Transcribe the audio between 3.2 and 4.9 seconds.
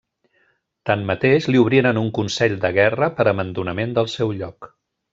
per abandonament del seu lloc.